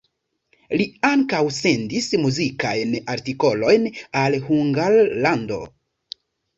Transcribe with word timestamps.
Li 0.81 0.87
ankaŭ 1.09 1.41
sendis 1.57 2.09
muzikajn 2.23 2.97
artikolojn 3.17 3.89
al 4.27 4.43
Hungarlando. 4.51 5.65